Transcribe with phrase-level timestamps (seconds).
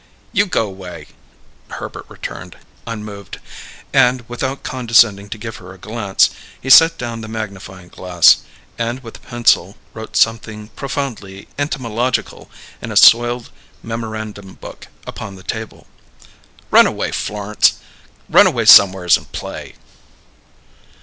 [0.33, 1.09] "You g'way,"
[1.69, 2.57] Herbert returned,
[2.87, 3.39] unmoved;
[3.93, 8.37] and, without condescending to give her a glance, he set down the magnifying glass,
[8.79, 12.49] and with a pencil wrote something profoundly entomological
[12.81, 13.51] in a soiled
[13.83, 15.85] memorandum book upon the table.
[16.71, 17.73] "Run away, Flor'nce.
[18.27, 19.75] Run away somewheres and play."